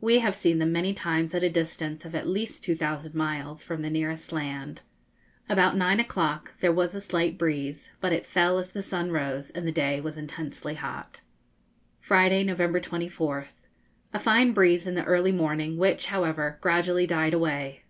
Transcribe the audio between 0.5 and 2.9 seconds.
them many times at a distance of at least two